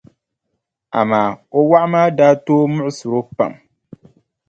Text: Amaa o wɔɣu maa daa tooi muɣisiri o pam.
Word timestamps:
Amaa 0.99 1.29
o 1.57 1.59
wɔɣu 1.69 1.87
maa 1.93 2.07
daa 2.17 2.33
tooi 2.45 2.65
muɣisiri 2.75 3.15
o 3.19 3.21
pam. 3.37 3.53